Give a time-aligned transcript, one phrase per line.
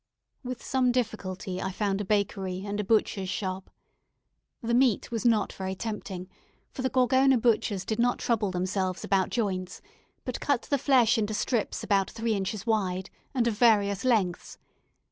[0.43, 3.69] With some difficulty I found a bakery and a butcher's shop.
[4.63, 6.27] The meat was not very tempting,
[6.71, 9.79] for the Gorgona butchers did not trouble themselves about joints,
[10.25, 14.57] but cut the flesh into strips about three inches wide, and of various lengths.